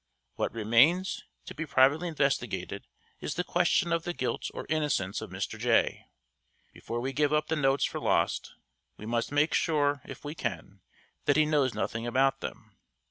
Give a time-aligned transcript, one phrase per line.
[0.33, 2.87] What remains to be privately investigated
[3.19, 5.59] is the question of the guilt or innocence of Mr.
[5.59, 6.07] Jay.
[6.73, 8.55] Before we give up the notes for lost,
[8.97, 10.81] we must make sure, if we can,
[11.25, 12.79] that he knows nothing about them.